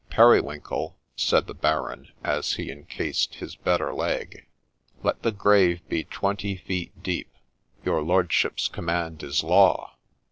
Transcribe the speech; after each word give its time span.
'Periwinkle,' 0.09 0.97
said 1.15 1.45
the 1.45 1.53
Baron, 1.53 2.11
as 2.23 2.53
he 2.53 2.71
encased 2.71 3.35
his 3.35 3.55
better 3.55 3.93
leg,' 3.93 4.47
let 5.03 5.21
the 5.21 5.31
grave 5.31 5.87
be 5.87 6.05
twenty 6.05 6.55
feet 6.57 7.03
deep!'' 7.03 7.29
Your 7.85 8.01
lordship's 8.01 8.67
command 8.67 9.21
is 9.21 9.43
law.' 9.43 9.93